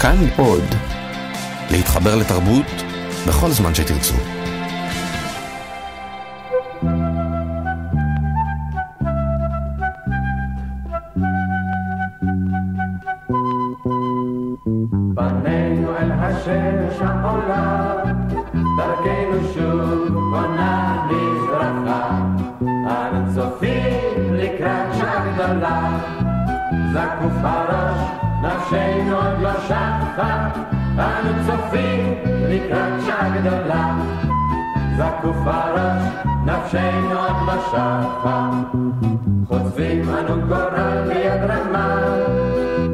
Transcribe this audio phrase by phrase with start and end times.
[0.00, 0.64] כאן עוד.
[1.70, 2.66] להתחבר לתרבות
[3.28, 4.14] בכל זמן שתרצו.
[15.14, 17.79] פנינו אל השמש העולה,
[31.00, 33.98] אנו צופים לקראת שעה גדולה,
[34.96, 36.02] זקוף הראש,
[36.44, 38.50] נפשנו עוד לא שחה.
[39.48, 41.96] חוטפים אנו גורל ביד רמה,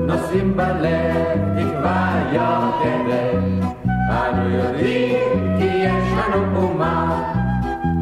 [0.07, 1.17] נושאים בלב
[1.57, 3.67] תקווה יוקדת.
[4.11, 7.23] אנו יודעים כי יש לנו אומה,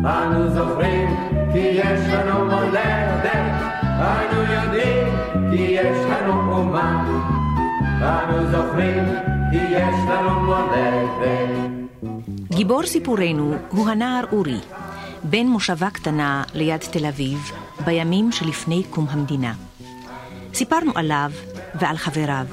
[0.05, 1.17] אנו זוכרים
[1.53, 3.27] כי יש לנו מולדת.
[3.99, 5.07] אנו יודעים
[5.51, 7.05] כי יש לנו אומה,
[8.03, 9.05] אנו זוכרים
[9.55, 11.71] יש לנו מולדת.
[12.51, 14.61] גיבור סיפורנו הוא הנער אורי,
[15.25, 17.51] בן מושבה קטנה ליד תל אביב,
[17.85, 19.55] בימים שלפני קום המדינה.
[20.55, 21.31] סיפרנו עליו
[21.75, 22.47] ועל חבריו.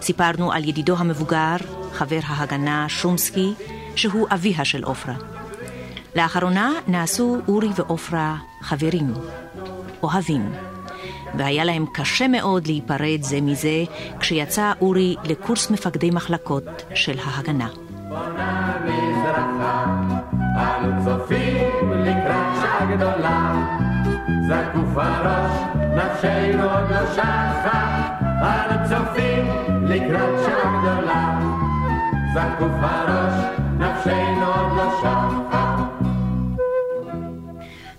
[0.00, 1.56] סיפרנו על ידידו המבוגר,
[1.92, 3.54] חבר ההגנה שומסקי,
[3.96, 5.14] שהוא אביה של עופרה.
[6.16, 9.12] לאחרונה נעשו אורי ועופרה חברים,
[10.02, 10.52] אוהבים,
[11.38, 13.84] והיה להם קשה מאוד להיפרד זה מזה
[14.20, 17.68] כשיצא אורי לקורס מפקדי מחלקות של ההגנה.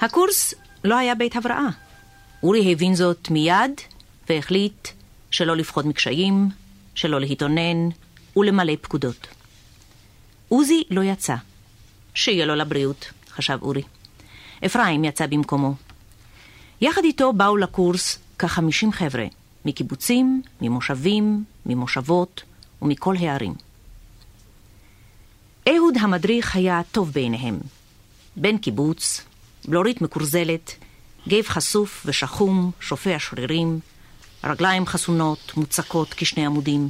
[0.01, 1.67] הקורס לא היה בית הבראה.
[2.43, 3.71] אורי הבין זאת מיד
[4.29, 4.87] והחליט
[5.31, 6.49] שלא לפחוד מקשיים,
[6.95, 7.89] שלא להתאונן
[8.37, 9.27] ולמלא פקודות.
[10.49, 11.35] עוזי לא יצא.
[12.13, 13.81] שיהיה לו לבריאות, חשב אורי.
[14.65, 15.73] אפרים יצא במקומו.
[16.81, 19.25] יחד איתו באו לקורס כחמישים חבר'ה,
[19.65, 22.43] מקיבוצים, ממושבים, ממושבות
[22.81, 23.53] ומכל הערים.
[25.69, 27.59] אהוד המדריך היה טוב בעיניהם.
[28.35, 29.21] בן קיבוץ,
[29.67, 30.75] בלורית מקורזלת,
[31.27, 33.79] גב חשוף ושחום, שופע שרירים,
[34.43, 36.89] רגליים חסונות, מוצקות כשני עמודים.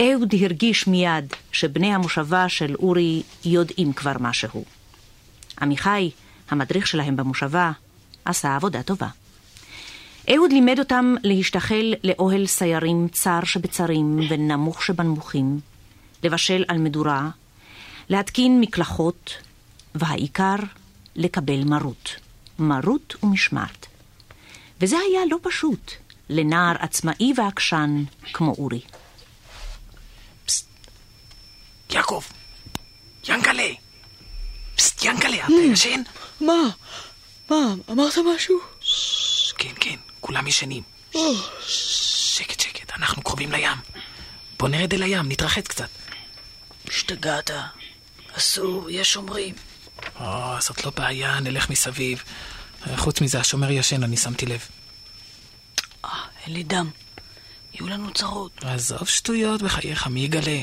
[0.00, 4.64] אהוד הרגיש מיד שבני המושבה של אורי יודעים כבר משהו.
[5.60, 6.10] עמיחי,
[6.50, 7.72] המדריך שלהם במושבה,
[8.24, 9.08] עשה עבודה טובה.
[10.30, 15.60] אהוד לימד אותם להשתחל לאוהל סיירים צר שבצרים ונמוך שבנמוכים,
[16.22, 17.28] לבשל על מדורה,
[18.08, 19.34] להתקין מקלחות,
[19.94, 20.56] והעיקר,
[21.16, 22.16] לקבל מרות.
[22.62, 23.86] מרות ומשמעת.
[24.80, 25.92] וזה היה לא פשוט
[26.28, 28.80] לנער עצמאי ועקשן כמו אורי.
[31.90, 32.22] יעקב!
[33.28, 33.68] ינקלה!
[34.76, 36.02] פסט, ינקלה, אתה ישן?
[36.40, 36.62] מה?
[37.50, 37.74] מה?
[37.90, 38.58] אמרת משהו?
[39.58, 40.82] כן, כן, כולם ישנים.
[41.66, 43.78] שקט, שקט, אנחנו קרובים לים.
[44.58, 45.88] בוא נרד אל הים, נתרחץ קצת.
[46.88, 47.50] השתגעת.
[48.32, 49.54] אסור, יש שומרים.
[50.20, 52.22] או, זאת לא בעיה, נלך מסביב.
[52.96, 54.60] חוץ מזה, השומר ישן, אני שמתי לב.
[56.04, 56.10] אה,
[56.46, 56.90] אין לי דם.
[57.74, 58.64] יהיו לנו צרות.
[58.64, 60.60] עזוב שטויות בחייך, מי יגלה?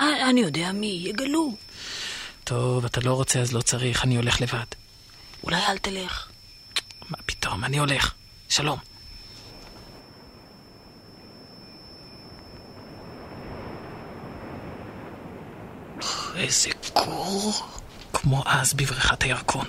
[0.00, 1.56] אה, אני יודע מי, יגלו.
[2.44, 4.64] טוב, אתה לא רוצה אז לא צריך, אני הולך לבד.
[5.44, 6.28] אולי אל תלך.
[7.08, 8.14] מה פתאום, אני הולך.
[8.48, 8.78] שלום.
[16.36, 17.52] איזה קור.
[18.22, 19.66] כמו אז בבריכת הירקון.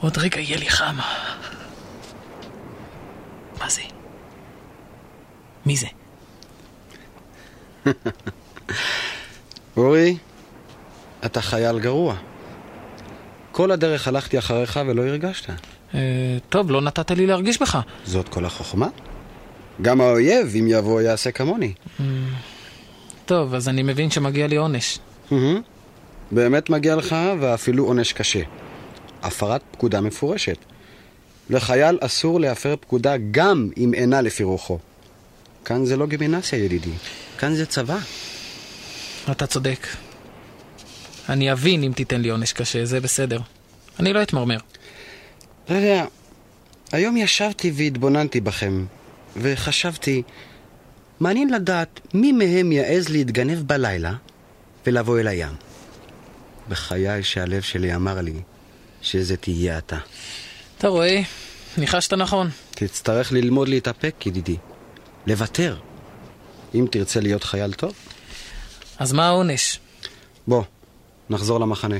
[0.00, 0.96] עוד רגע יהיה לי חם.
[3.60, 3.82] מה זה?
[5.66, 5.86] מי זה?
[9.76, 10.16] אורי,
[11.24, 12.14] אתה חייל גרוע.
[13.52, 15.50] כל הדרך הלכתי אחריך ולא הרגשת.
[15.94, 16.00] אה,
[16.48, 17.78] טוב, לא נתת לי להרגיש בך.
[18.04, 18.88] זאת כל החוכמה.
[19.82, 21.72] גם האויב, אם יבוא, יעשה כמוני.
[23.26, 24.98] טוב, אז אני מבין שמגיע לי עונש.
[25.30, 25.62] מהמם.
[26.30, 28.42] באמת מגיע לך, ואפילו עונש קשה.
[29.22, 30.58] הפרת פקודה מפורשת.
[31.50, 34.78] לחייל אסור להפר פקודה גם אם אינה לפי רוחו.
[35.64, 36.90] כאן זה לא גימנסיה, ידידי.
[37.38, 37.98] כאן זה צבא.
[39.30, 39.86] אתה צודק.
[41.28, 43.40] אני אבין אם תיתן לי עונש קשה, זה בסדר.
[44.00, 44.58] אני לא אתמרמר.
[45.64, 46.04] אתה יודע,
[46.92, 48.84] היום ישבתי והתבוננתי בכם,
[49.36, 50.22] וחשבתי,
[51.20, 54.14] מעניין לדעת מי מהם יעז להתגנב בלילה
[54.86, 55.65] ולבוא אל הים.
[56.68, 58.40] בחיי שהלב שלי אמר לי
[59.02, 59.98] שזה תהיה אתה.
[60.78, 61.20] אתה רואה,
[61.78, 62.50] ניחשת נכון.
[62.70, 64.56] תצטרך ללמוד להתאפק, ידידי.
[65.26, 65.76] לוותר.
[66.74, 67.92] אם תרצה להיות חייל טוב,
[68.98, 69.80] אז מה העונש?
[70.46, 70.62] בוא,
[71.30, 71.96] נחזור למחנה.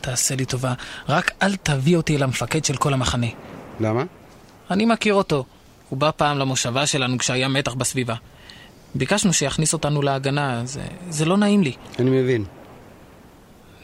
[0.00, 0.74] תעשה לי טובה,
[1.08, 3.26] רק אל תביא אותי אל המפקד של כל המחנה.
[3.80, 4.04] למה?
[4.70, 5.44] אני מכיר אותו.
[5.88, 8.14] הוא בא פעם למושבה שלנו כשהיה מתח בסביבה.
[8.94, 11.72] ביקשנו שיכניס אותנו להגנה, זה, זה לא נעים לי.
[11.98, 12.44] אני מבין.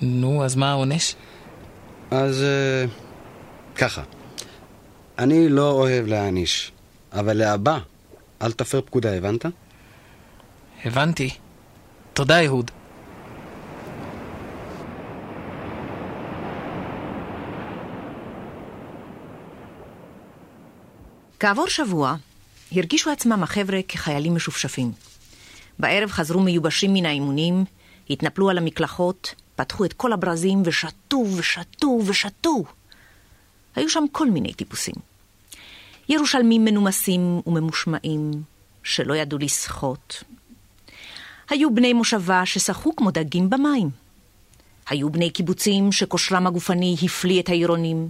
[0.02, 1.14] נו, אז מה העונש?
[2.10, 2.84] אז אה,
[3.74, 4.02] ככה,
[5.18, 6.72] אני לא אוהב להעניש,
[7.12, 7.78] אבל להבא,
[8.42, 9.46] אל תפר פקודה, הבנת?
[10.84, 11.30] הבנתי.
[12.12, 12.70] תודה, אהוד.
[21.40, 22.16] כעבור שבוע
[22.72, 24.92] הרגישו עצמם החבר'ה כחיילים משופשפים.
[25.78, 27.64] בערב חזרו מיובשים מן האימונים,
[28.10, 32.64] התנפלו על המקלחות, פתחו את כל הברזים ושתו ושתו ושתו.
[33.76, 34.94] היו שם כל מיני טיפוסים.
[36.08, 38.30] ירושלמים מנומסים וממושמעים,
[38.82, 40.22] שלא ידעו לשחות.
[41.50, 43.90] היו בני מושבה ששחו כמו דגים במים.
[44.88, 48.08] היו בני קיבוצים שכושרם הגופני הפליא את העירונים,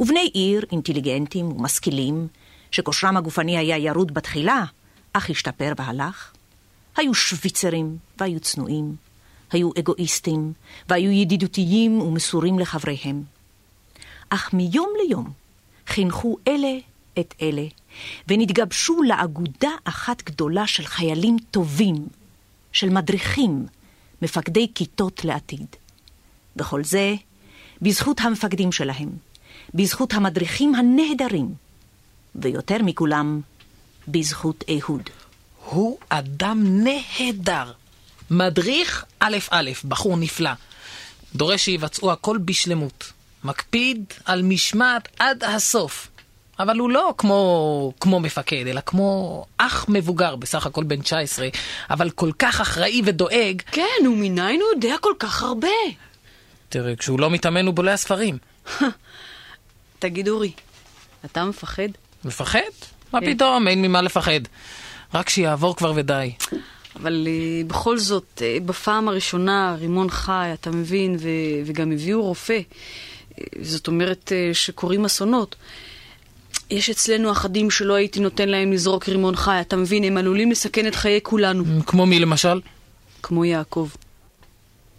[0.00, 2.28] ובני עיר, אינטליגנטים ומשכילים,
[2.70, 4.64] שכושרם הגופני היה ירוד בתחילה,
[5.12, 6.32] אך השתפר והלך.
[6.96, 8.96] היו שוויצרים והיו צנועים,
[9.52, 10.52] היו אגואיסטים
[10.88, 13.22] והיו ידידותיים ומסורים לחבריהם.
[14.30, 15.30] אך מיום ליום
[15.86, 16.78] חינכו אלה
[17.20, 17.66] את אלה,
[18.28, 22.06] ונתגבשו לאגודה אחת גדולה של חיילים טובים,
[22.72, 23.66] של מדריכים,
[24.22, 25.66] מפקדי כיתות לעתיד.
[26.56, 27.14] וכל זה
[27.82, 29.08] בזכות המפקדים שלהם,
[29.74, 31.54] בזכות המדריכים הנהדרים,
[32.34, 33.40] ויותר מכולם,
[34.08, 35.10] בזכות אהוד.
[35.64, 37.72] הוא אדם נהדר.
[38.30, 40.50] מדריך א' א', בחור נפלא.
[41.34, 43.12] דורש שיבצעו הכל בשלמות.
[43.44, 46.08] מקפיד על משמעת עד הסוף.
[46.58, 51.48] אבל הוא לא כמו, כמו מפקד, אלא כמו אח מבוגר, בסך הכל בן 19,
[51.90, 53.62] אבל כל כך אחראי ודואג.
[53.72, 55.68] כן, ומניין הוא יודע כל כך הרבה.
[56.68, 58.38] תראה, כשהוא לא מתאמן הוא בולע ספרים.
[59.98, 60.52] תגיד, אורי,
[61.24, 61.88] אתה מפחד?
[62.24, 62.60] מפחד?
[63.12, 63.34] מה כן.
[63.34, 64.40] פתאום, אין ממה לפחד.
[65.14, 66.32] רק שיעבור כבר ודי.
[66.96, 72.60] אבל uh, בכל זאת, uh, בפעם הראשונה רימון חי, אתה מבין, ו- וגם הביאו רופא.
[72.60, 75.56] Uh, זאת אומרת שקורים אסונות.
[76.70, 80.86] יש אצלנו אחדים שלא הייתי נותן להם לזרוק רימון חי, אתה מבין, הם עלולים לסכן
[80.86, 81.64] את חיי כולנו.
[81.86, 82.60] כמו מי למשל?
[83.22, 83.88] כמו יעקב.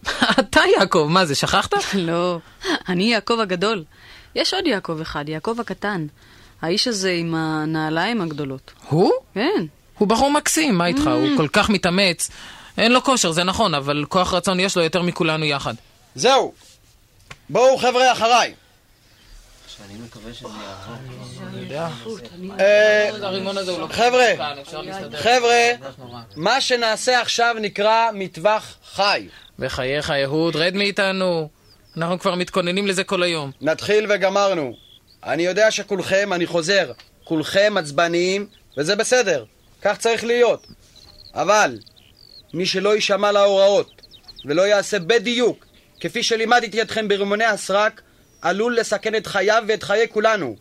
[0.40, 1.74] אתה יעקב, מה זה, שכחת?
[1.94, 2.40] לא,
[2.90, 3.84] אני יעקב הגדול.
[4.36, 6.08] יש עוד יעקב אחד, יעקב הקטן.
[6.62, 8.72] האיש הזה עם הנעליים הגדולות.
[8.90, 9.12] הוא?
[9.34, 9.66] כן.
[10.02, 11.08] הוא בחור מקסים, מה איתך?
[11.08, 12.30] הוא כל כך מתאמץ.
[12.78, 15.74] אין לו כושר, זה נכון, אבל כוח רצון יש לו יותר מכולנו יחד.
[16.16, 16.54] זהו,
[17.50, 18.54] בואו חבר'ה אחריי.
[22.60, 23.10] אה,
[23.78, 24.54] לא חבר'ה,
[24.84, 25.18] להסתדר.
[25.18, 25.72] חבר'ה,
[26.36, 29.28] מה שנעשה עכשיו נקרא מטווח חי.
[29.60, 31.50] בחייך, אהוד, רד מאיתנו.
[31.98, 33.52] אנחנו כבר מתכוננים לזה כל היום.
[33.62, 34.74] נתחיל וגמרנו.
[35.24, 36.92] אני יודע שכולכם, אני חוזר,
[37.24, 39.46] כולכם עצבניים, וזה בסדר,
[39.82, 40.68] כך צריך להיות.
[41.34, 41.80] אבל
[42.54, 44.02] מי שלא יישמע להוראות
[44.46, 45.66] ולא יעשה בדיוק
[46.00, 48.02] כפי שלימדתי אתכם ברימוני הסרק,
[48.42, 50.56] עלול לסכן את חייו ואת חיי כולנו.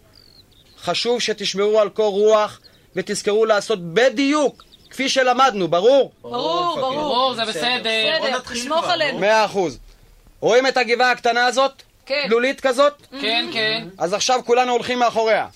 [0.82, 2.60] חשוב שתשמרו על קור רוח
[2.96, 6.12] ותזכרו לעשות בדיוק כפי שלמדנו, ברור?
[6.22, 6.94] ברור, ברור.
[6.94, 7.80] ברור, זה בסדר.
[8.20, 9.18] בסדר, תסמוך עלינו.
[9.18, 9.78] מאה אחוז.
[10.40, 11.82] רואים את הגבעה הקטנה הזאת?
[12.06, 12.24] כן.
[12.28, 12.92] תלולית כזאת?
[13.20, 13.88] כן, כן.
[13.98, 15.46] אז עכשיו כולנו הולכים מאחוריה.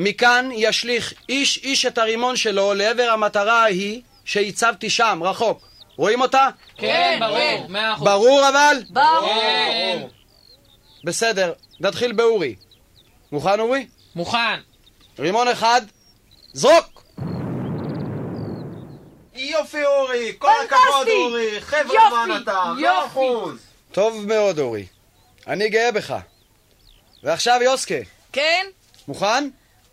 [0.00, 5.68] מכאן ישליך איש איש את הרימון שלו לעבר המטרה ההיא שהצבתי שם, רחוק.
[5.96, 6.48] רואים אותה?
[6.76, 8.04] כן, ברור, מאה אחוז.
[8.04, 8.76] ברור אבל?
[8.90, 9.28] ברור.
[9.28, 10.02] כן.
[11.04, 12.54] בסדר, נתחיל באורי.
[13.32, 13.86] מוכן אורי?
[14.14, 14.60] מוכן.
[15.18, 15.82] רימון אחד,
[16.52, 17.02] זרוק!
[19.34, 23.58] יופי אורי, כל הכבוד אורי, חבר'ה מה נתן, מאה אחוז.
[23.92, 24.86] טוב מאוד אורי.
[25.46, 26.14] אני גאה בך.
[27.22, 27.94] ועכשיו יוסקה,
[28.32, 28.66] כן?
[29.08, 29.48] מוכן?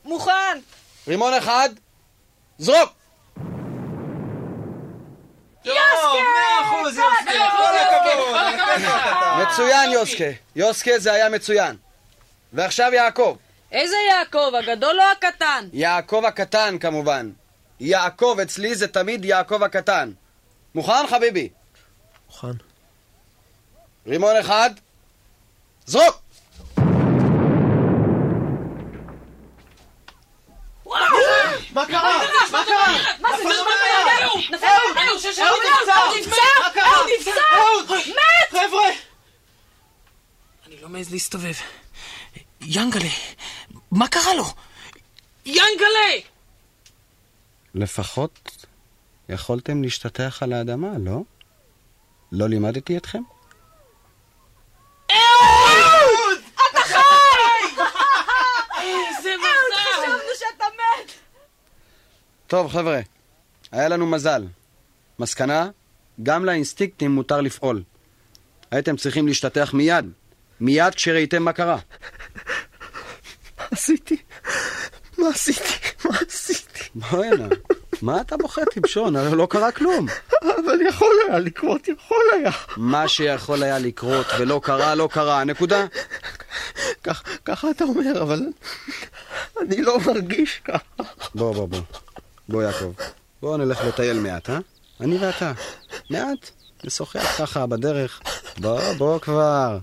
[0.05, 0.59] מוכן.
[1.07, 1.69] רימון אחד,
[2.57, 2.89] זרוק!
[9.41, 10.23] מצוין יוסקה.
[10.55, 11.75] יוסקה זה היה מצוין.
[12.53, 13.37] ועכשיו יעקב.
[13.71, 15.67] איזה יעקב, הגדול או הקטן?
[15.73, 17.31] יעקב הקטן כמובן.
[17.79, 20.11] יעקב אצלי זה תמיד יעקב הקטן.
[20.75, 21.49] מוכן חביבי?
[22.27, 22.47] מוכן.
[24.07, 24.69] רימון אחד,
[25.85, 26.24] זרוק!
[31.75, 32.21] מה קרה?
[32.51, 32.87] מה קרה?
[33.19, 33.53] מה זה, נפל
[34.49, 34.95] נפל מהיד.
[34.95, 35.39] מהיד.
[35.39, 35.63] אהוד
[36.25, 36.51] נפצע!
[36.59, 36.91] מה קרה?
[37.53, 37.89] אהוד!
[38.49, 38.89] חבר'ה!
[40.67, 41.53] אני לא מעז להסתובב.
[42.61, 43.09] ינגלה,
[43.91, 44.43] מה קרה לו?
[45.45, 46.11] ינגלה!
[47.75, 48.65] לפחות
[49.29, 51.21] יכולתם להשתטח על האדמה, לא?
[52.31, 53.21] לא לימדתי אתכם?
[58.81, 60.19] איזה מזל!
[60.39, 61.11] שאתה מת!
[62.47, 62.99] טוב, חבר'ה,
[63.71, 64.45] היה לנו מזל.
[65.19, 65.69] מסקנה,
[66.23, 67.83] גם לאינסטינקטים מותר לפעול.
[68.71, 70.05] הייתם צריכים להשתטח מיד,
[70.59, 71.77] מיד כשראיתם מה קרה.
[73.57, 74.17] מה עשיתי?
[75.17, 75.73] מה עשיתי?
[76.05, 76.83] מה עשיתי?
[76.95, 77.47] בוא הנה,
[78.01, 79.15] מה אתה בוכה טיפשון?
[79.15, 80.07] הרי לא קרה כלום.
[80.41, 82.51] אבל יכול היה לקרות, יכול היה.
[82.77, 85.85] מה שיכול היה לקרות ולא קרה, לא קרה, נקודה.
[87.45, 88.41] ככה אתה אומר, אבל
[89.61, 91.03] אני לא מרגיש ככה.
[91.35, 91.79] בוא, בוא, בוא.
[92.49, 92.93] בוא, יעקב.
[93.41, 94.59] בוא נלך לטייל מעט, אה?
[95.01, 95.51] אני ואתה.
[96.09, 96.49] מעט.
[96.83, 98.21] נשוחח ככה בדרך.
[98.57, 99.79] בוא, בוא כבר.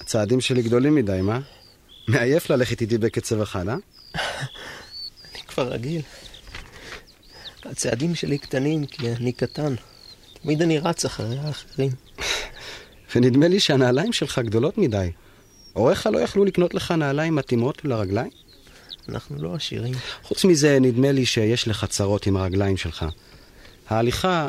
[0.00, 1.40] הצעדים שלי גדולים מדי, מה?
[2.08, 3.76] מעייף ללכת איתי בקצב אחד, אה?
[5.32, 6.02] אני כבר רגיל.
[7.64, 9.74] הצעדים שלי קטנים כי אני קטן.
[10.42, 11.90] תמיד אני רץ אחרי האחרים.
[13.16, 15.10] ונדמה לי שהנעליים שלך גדולות מדי.
[15.72, 18.30] הוריך לא יכלו לקנות לך נעליים מתאימות לרגליים?
[19.08, 19.94] אנחנו לא עשירים.
[20.22, 23.06] חוץ מזה, נדמה לי שיש לך צרות עם הרגליים שלך.
[23.90, 24.48] ההליכה,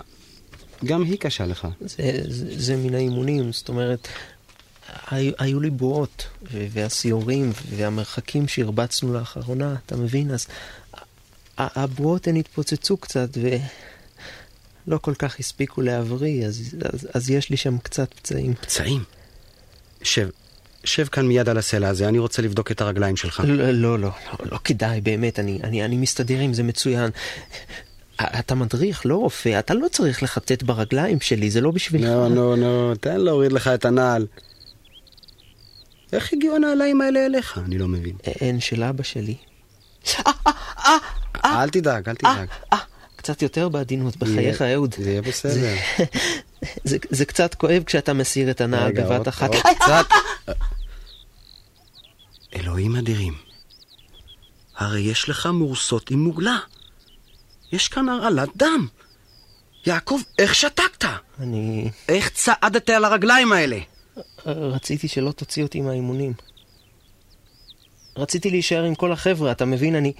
[0.85, 1.67] גם היא קשה לך.
[1.81, 4.07] זה, זה, זה מן האימונים, זאת אומרת,
[5.11, 10.31] היו, היו לי בועות, והסיורים והמרחקים שהרבצנו לאחרונה, אתה מבין?
[10.31, 10.47] אז
[11.57, 13.29] הבועות הן התפוצצו קצת
[14.87, 18.53] ולא כל כך הספיקו להבריא, אז, אז, אז יש לי שם קצת פצעים.
[18.53, 19.03] פצעים?
[20.03, 20.29] שב,
[20.83, 23.43] שב כאן מיד על הסלע הזה, אני רוצה לבדוק את הרגליים שלך.
[23.47, 24.11] לא, לא, לא, לא,
[24.51, 27.11] לא כדאי, באמת, אני, אני, אני מסתדר עם זה מצוין.
[28.21, 32.09] אתה מדריך, לא רופא, אתה לא צריך לחטט ברגליים שלי, זה לא בשבילך.
[32.09, 34.27] נו, נו, נו, תן להוריד לך את הנעל.
[36.13, 37.61] איך הגיעו הנעליים האלה אליך?
[37.65, 38.15] אני לא מבין.
[38.41, 39.35] הן של אבא שלי.
[41.45, 42.47] אל תדאג, אל תדאג.
[42.73, 42.77] אה,
[43.15, 44.95] קצת יותר בעדינות, בחייך, אהוד.
[44.97, 45.75] זה יהיה בסדר.
[47.09, 49.49] זה, קצת כואב כשאתה מסיר את הנעל בבת אחת.
[52.73, 53.33] אלוהים אדירים.
[54.75, 56.57] הרי יש לך מורסות עם מוגלה.
[57.71, 58.87] יש כאן הרעלת דם.
[59.85, 61.05] יעקב, איך שתקת?
[61.39, 63.77] אני איך צעדת על הרגליים האלה?
[64.45, 66.33] רציתי שלא תוציא אותי מהאימונים.
[68.17, 69.95] רציתי להישאר עם כל החבר'ה, אתה מבין?
[69.95, 70.13] אני...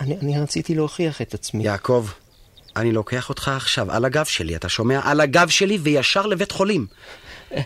[0.00, 1.64] אני, אני רציתי להוכיח את עצמי.
[1.64, 2.08] יעקב,
[2.76, 5.00] אני לוקח אותך עכשיו על הגב שלי, אתה שומע?
[5.04, 6.86] על הגב שלי וישר לבית חולים.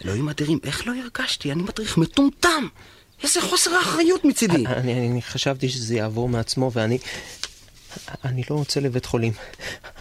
[0.05, 1.53] אלוהים אדירים, איך לא הרגשתי?
[1.53, 2.69] אני מדריך מטומטם.
[3.23, 4.67] איזה חוסר אחריות מצידי.
[4.67, 6.99] אני, אני, אני חשבתי שזה יעבור מעצמו, ואני...
[8.25, 9.33] אני לא רוצה לבית חולים.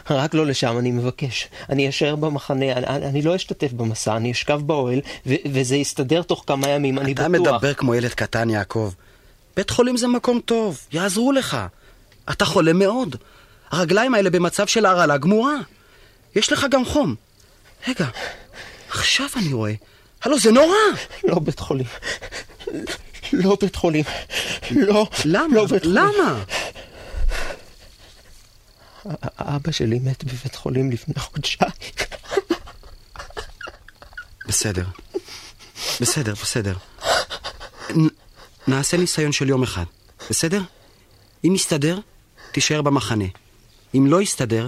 [0.10, 1.48] רק לא לשם, אני מבקש.
[1.70, 6.44] אני אשאר במחנה, אני, אני לא אשתתף במסע, אני אשכב באוהל, ו, וזה יסתדר תוך
[6.48, 7.54] כמה ימים, אני אתה בטוח.
[7.56, 8.94] מדבר כמו ילד קטן, יעקב.
[9.56, 11.58] בית חולים זה מקום טוב, יעזרו לך.
[12.32, 13.16] אתה חולה מאוד.
[13.72, 15.56] הרגליים האלה במצב של הרעלה גמורה.
[16.36, 17.16] יש לך גם חום.
[17.88, 18.08] רגע,
[18.90, 19.74] עכשיו אני רואה.
[20.24, 20.76] הלו, זה נורא!
[21.24, 21.86] לא בית חולים.
[23.34, 24.04] לא בית חולים.
[24.72, 25.56] לא, למה?
[25.56, 25.96] לא בית חולים.
[25.98, 26.44] למה?
[29.38, 31.72] אבא שלי מת בבית חולים לפני חודשיים.
[34.48, 34.86] בסדר.
[36.02, 36.76] בסדר, בסדר.
[37.98, 38.08] נ-
[38.68, 39.84] נעשה ניסיון של יום אחד,
[40.30, 40.62] בסדר?
[41.46, 42.00] אם יסתדר,
[42.52, 43.26] תישאר במחנה.
[43.96, 44.68] אם לא יסתדר,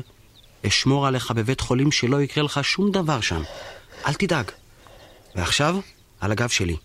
[0.68, 3.44] אשמור עליך בבית חולים שלא יקרה לך שום דבר שם.
[4.08, 4.51] אל תדאג.
[5.36, 5.75] ועכשיו,
[6.20, 6.78] על הגב שלי.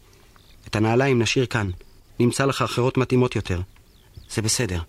[0.68, 1.71] את הנעליים נשאיר כאן.
[2.21, 3.61] נמצא לך אחרות מתאימות יותר.
[4.30, 4.80] זה בסדר.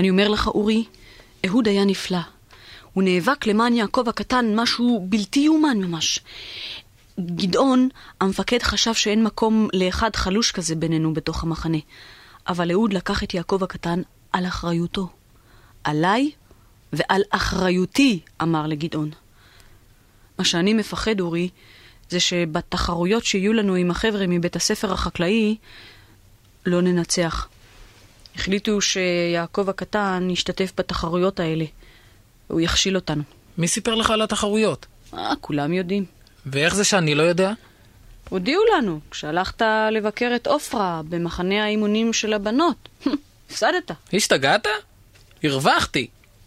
[0.00, 0.84] אני אומר לך, אורי,
[1.46, 2.18] אהוד היה נפלא.
[2.92, 6.20] הוא נאבק למען יעקב הקטן, משהו בלתי יאומן ממש.
[7.20, 7.88] גדעון,
[8.20, 11.78] המפקד חשב שאין מקום לאחד חלוש כזה בינינו בתוך המחנה.
[12.48, 15.08] אבל אהוד לקח את יעקב הקטן על אחריותו.
[15.84, 16.30] עליי
[16.92, 19.10] ועל אחריותי, אמר לגדעון.
[20.38, 21.48] מה שאני מפחד, אורי,
[22.10, 25.56] זה שבתחרויות שיהיו לנו עם החבר'ה מבית הספר החקלאי,
[26.66, 27.48] לא ננצח.
[28.36, 31.64] החליטו שיעקב הקטן ישתתף בתחרויות האלה.
[32.48, 33.22] הוא יכשיל אותנו.
[33.58, 34.86] מי סיפר לך על התחרויות?
[35.14, 36.17] אה, כולם יודעים.
[36.52, 37.52] ואיך זה שאני לא יודע?
[38.28, 39.62] הודיעו לנו כשהלכת
[39.92, 42.88] לבקר את עופרה במחנה האימונים של הבנות.
[43.50, 43.90] הפסדת.
[44.12, 44.66] השתגעת?
[45.44, 46.06] הרווחתי.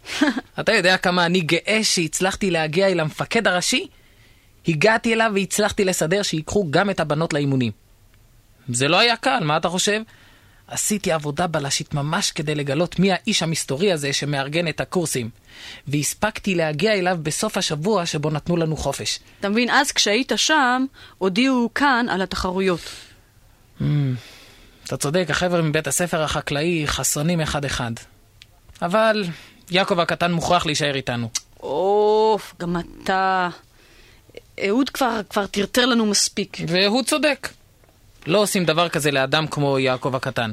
[0.60, 3.88] אתה יודע כמה אני גאה שהצלחתי להגיע אל המפקד הראשי?
[4.68, 7.72] הגעתי אליו והצלחתי לסדר שיקחו גם את הבנות לאימונים.
[8.70, 10.02] זה לא היה קל, מה אתה חושב?
[10.72, 15.30] עשיתי עבודה בלשית ממש כדי לגלות מי האיש המסתורי הזה שמארגן את הקורסים.
[15.88, 19.20] והספקתי להגיע אליו בסוף השבוע שבו נתנו לנו חופש.
[19.40, 20.86] אתה מבין, אז כשהיית שם,
[21.18, 22.82] הודיעו כאן על התחרויות.
[24.84, 27.92] אתה צודק, החבר'ה מבית הספר החקלאי חסונים אחד-אחד.
[28.82, 29.24] אבל
[29.72, 31.30] יעקב הקטן מוכרח להישאר איתנו.
[31.60, 33.50] אוף, גם אתה...
[34.68, 36.58] אהוד כבר, כבר טרטר לנו מספיק.
[36.68, 37.50] והוא צודק.
[38.28, 40.52] לא עושים דבר כזה לאדם כמו יעקב הקטן.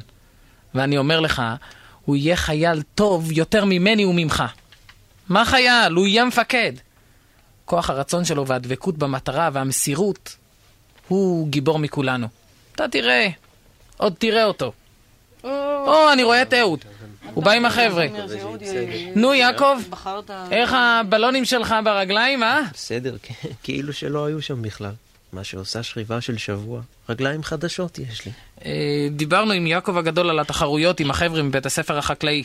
[0.75, 1.43] ואני אומר לך,
[2.05, 4.45] הוא יהיה חייל טוב יותר ממני וממך.
[5.29, 5.93] מה חייל?
[5.93, 6.73] הוא יהיה מפקד.
[7.65, 10.37] כוח הרצון שלו והדבקות במטרה והמסירות,
[11.09, 12.27] הוא גיבור מכולנו.
[12.75, 13.29] אתה תראה,
[13.97, 14.73] עוד תראה אותו.
[15.45, 16.85] או, אני רואה את אהוד.
[17.35, 18.07] הוא בא עם החבר'ה.
[19.15, 19.79] נו, יעקב,
[20.51, 22.61] איך הבלונים שלך ברגליים, אה?
[22.73, 23.17] בסדר,
[23.63, 24.93] כאילו שלא היו שם בכלל.
[25.33, 26.81] מה שעושה שכיבה של שבוע.
[27.09, 28.33] רגליים חדשות יש לי.
[28.65, 32.45] אה, דיברנו עם יעקב הגדול על התחרויות עם החבר'ה מבית הספר החקלאי.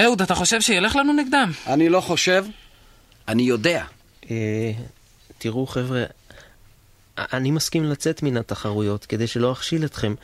[0.00, 1.52] אהוד, אתה חושב שילך לנו נגדם?
[1.66, 2.44] אני לא חושב,
[3.28, 3.84] אני יודע.
[4.30, 4.72] אה,
[5.38, 6.04] תראו, חבר'ה,
[7.18, 10.14] אני מסכים לצאת מן התחרויות כדי שלא אכשיל אתכם.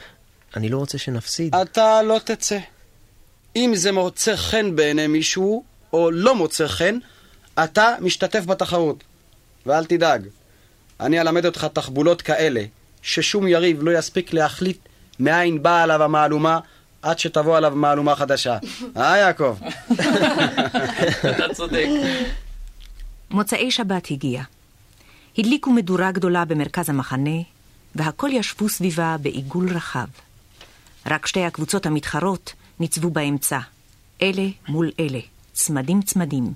[0.56, 1.54] אני לא רוצה שנפסיד.
[1.54, 2.58] אתה לא תצא.
[3.56, 6.98] אם זה מוצא חן בעיני מישהו, או לא מוצא חן,
[7.64, 9.04] אתה משתתף בתחרות.
[9.66, 10.22] ואל תדאג,
[11.00, 12.64] אני אלמד אותך תחבולות כאלה,
[13.02, 14.78] ששום יריב לא יספיק להחליט
[15.20, 16.60] מאין באה עליו המהלומה,
[17.02, 18.58] עד שתבוא עליו מהלומה חדשה.
[18.96, 19.56] אה, יעקב?
[21.30, 21.86] אתה צודק.
[23.30, 24.42] מוצאי שבת הגיע.
[25.38, 27.40] הדליקו מדורה גדולה במרכז המחנה,
[27.94, 30.06] והכל ישבו סביבה בעיגול רחב.
[31.06, 33.58] רק שתי הקבוצות המתחרות ניצבו באמצע,
[34.22, 35.20] אלה מול אלה,
[35.52, 36.52] צמדים צמדים.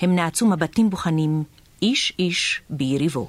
[0.00, 1.44] הם נעצו מבטים בוחנים,
[1.82, 3.28] איש איש ביריבו.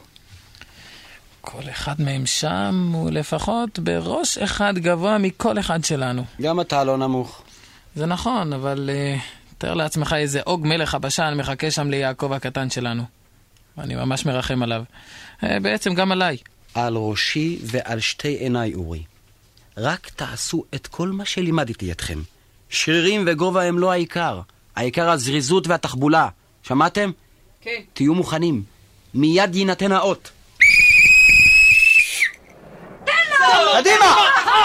[1.46, 6.24] כל אחד מהם שם הוא לפחות בראש אחד גבוה מכל אחד שלנו.
[6.42, 7.44] גם אתה לא נמוך.
[7.96, 9.22] זה נכון, אבל uh,
[9.58, 13.04] תאר לעצמך איזה עוג מלך הבשן מחכה שם ליעקב הקטן שלנו.
[13.78, 14.84] אני ממש מרחם עליו.
[15.42, 16.38] Uh, בעצם גם עליי.
[16.74, 19.04] על ראשי ועל שתי עיניי, אורי.
[19.78, 22.20] רק תעשו את כל מה שלימדתי אתכם.
[22.70, 24.42] שרירים וגובה הם לא העיקר.
[24.76, 26.30] העיקר הזריזות והתחבולה.
[26.64, 27.12] שמעתם?
[27.62, 27.82] כן.
[27.94, 28.64] תהיו מוכנים.
[29.14, 30.32] מיד יינתן האות.
[33.78, 34.16] קדימה!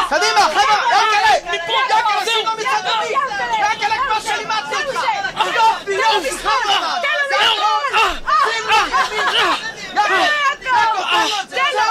[0.09, 0.83] קדימה, חבר'ה!
[0.93, 1.35] ינקלה!
[1.55, 3.19] ינקלה, שים לו מצד ימין!
[3.59, 5.03] ינקלה, כמו שלימדתי אותך!
[5.47, 6.95] יופי, יופי, חבר'ה!
[7.29, 7.37] זה!
[7.37, 7.57] זהו,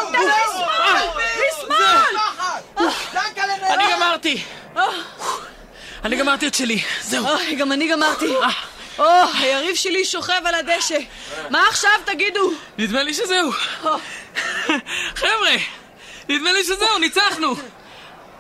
[0.09, 0.63] זהו!
[3.13, 4.43] ינקלה, אני גמרתי!
[6.05, 7.27] אני גמרתי את שלי, זהו.
[7.27, 8.35] אוי, גם אני גמרתי.
[8.99, 9.05] או,
[9.39, 10.97] היריב שלי שוכב על הדשא.
[11.49, 12.51] מה עכשיו, תגידו?
[12.77, 13.51] נדמה לי שזהו.
[15.15, 15.55] חבר'ה,
[16.29, 17.53] נדמה לי שזהו, ניצחנו.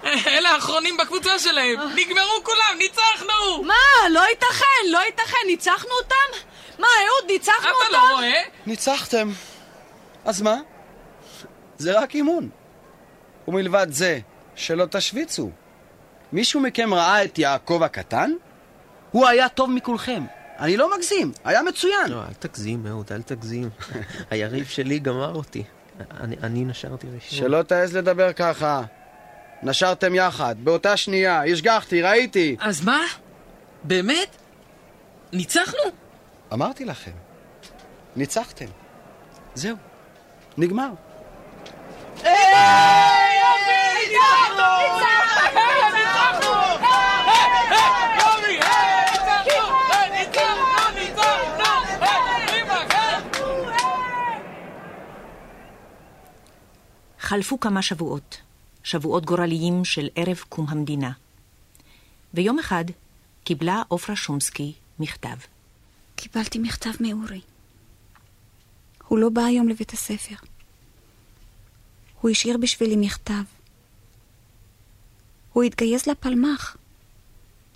[0.03, 1.79] אלה האחרונים בקבוצה שלהם.
[1.95, 3.63] נגמרו כולם, ניצחנו!
[3.63, 4.09] מה?
[4.09, 5.37] לא ייתכן, לא ייתכן.
[5.47, 6.47] ניצחנו אותם?
[6.79, 7.93] מה, אהוד, ניצחנו אתה אותם?
[7.93, 8.41] לא רואה?
[8.65, 9.31] ניצחתם.
[10.25, 10.57] אז מה?
[11.77, 12.49] זה רק אימון.
[13.47, 14.19] ומלבד זה,
[14.55, 15.49] שלא תשוויצו.
[16.33, 18.31] מישהו מכם ראה את יעקב הקטן?
[19.11, 20.23] הוא היה טוב מכולכם.
[20.59, 22.07] אני לא מגזים, היה מצוין.
[22.11, 23.69] לא, אל תגזים, אהוד, אל תגזים.
[24.31, 25.63] היריב שלי גמר אותי.
[26.19, 27.39] אני, אני נשרתי ראשון.
[27.39, 28.81] שלא תעז לדבר ככה.
[29.63, 32.55] נשרתם יחד, באותה שנייה, השגחתי, ראיתי.
[32.59, 33.01] אז מה?
[33.83, 34.35] באמת?
[35.33, 35.79] ניצחנו?
[36.53, 37.11] אמרתי לכם,
[38.15, 38.65] ניצחתם.
[39.55, 39.75] זהו,
[40.57, 40.89] נגמר.
[57.27, 58.37] חלפו כמה שבועות,
[58.83, 61.11] שבועות גורליים של ערב קום המדינה.
[62.33, 62.85] ויום אחד
[63.43, 65.35] קיבלה עופרה שומסקי מכתב.
[66.15, 67.41] קיבלתי מכתב מאורי.
[69.07, 70.35] הוא לא בא היום לבית הספר.
[72.21, 73.43] הוא השאיר בשבילי מכתב.
[75.53, 76.77] הוא התגייס לפלמ"ח.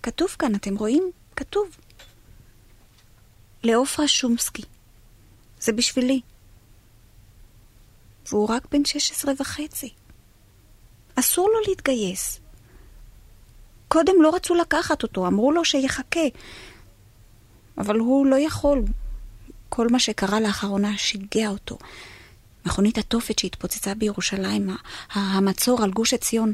[0.02, 1.10] כתוב כאן, אתם רואים?
[1.36, 1.76] כתוב.
[3.62, 4.62] לעופרה שומסקי.
[5.60, 6.20] זה בשבילי.
[8.28, 9.90] והוא רק בן 16 וחצי.
[11.14, 12.40] אסור לו להתגייס.
[13.88, 16.20] קודם לא רצו לקחת אותו, אמרו לו שיחכה.
[17.78, 18.82] אבל הוא לא יכול.
[19.68, 21.78] כל מה שקרה לאחרונה שיגע אותו.
[22.66, 24.70] מכונית התופת שהתפוצצה בירושלים,
[25.12, 26.52] המצור על גוש עציון,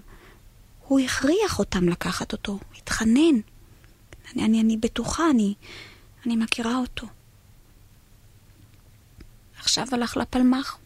[0.86, 3.40] הוא הכריח אותם לקחת אותו, התחנן.
[4.34, 5.54] אני, אני, אני בטוחה, אני,
[6.26, 7.06] אני מכירה אותו.
[9.58, 10.78] עכשיו הלך לפלמ"ח,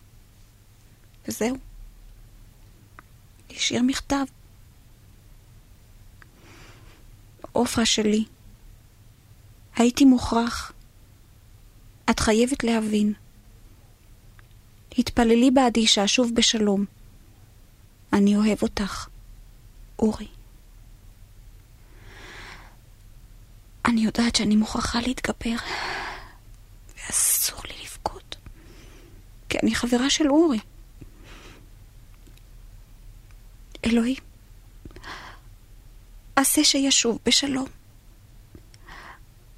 [1.29, 1.57] וזהו.
[3.51, 4.25] השאיר מכתב.
[7.53, 8.25] עופרה שלי.
[9.77, 10.73] הייתי מוכרח.
[12.11, 13.13] את חייבת להבין.
[14.99, 16.85] התפללי בעדי שאשוב בשלום.
[18.13, 19.09] אני אוהב אותך,
[19.99, 20.29] אורי.
[23.85, 25.57] אני יודעת שאני מוכרחה להתגבר,
[26.97, 28.37] ואסור לי לבכות,
[29.49, 30.59] כי אני חברה של אורי.
[33.93, 34.17] אלוהים,
[36.37, 37.67] עשה שישוב בשלום.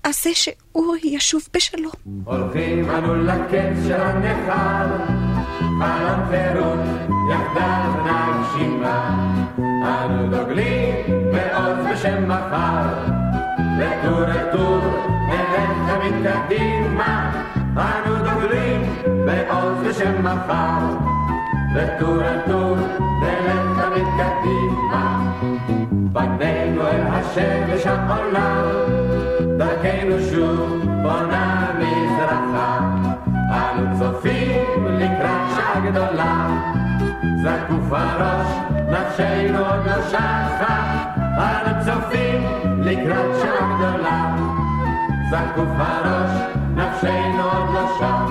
[0.02, 1.92] עשה שאורי ישוב בשלום.
[2.24, 4.86] הולכים אנו לקץ של הנכר,
[5.58, 6.78] חלום חירות
[7.30, 9.26] יחדיו נגשימה.
[9.58, 10.96] אנו דוגלים
[11.32, 13.06] בעוז בשם מחר,
[13.78, 14.80] לטור אל טור
[15.28, 17.44] נלך תמיד קדימה.
[17.76, 18.82] אנו דוגלים
[19.26, 20.96] בעוז בשם מחר,
[21.74, 22.40] לטור אל
[27.24, 28.62] השמש העולה,
[29.56, 32.78] דרכנו שוב בונה מזרחה.
[33.50, 36.48] אנו צופים לקראת שעה גדולה,
[37.42, 38.46] זקוף הראש,
[38.90, 41.04] נפשנו עוד לא שחה.
[41.36, 42.44] אנו צופים
[42.80, 44.36] לקראת שעה גדולה,
[45.30, 46.30] זקוף הראש,
[46.74, 48.24] נפשנו עוד לא שחה.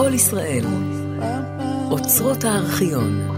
[0.00, 0.64] כל ישראל,
[1.90, 3.29] אוצרות הארכיון.